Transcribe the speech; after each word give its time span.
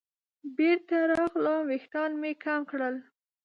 بېرته 0.57 0.97
راغلم 1.11 1.59
ویښتان 1.69 2.11
مې 2.21 2.31
کم 2.43 2.61
کړل. 2.69 2.95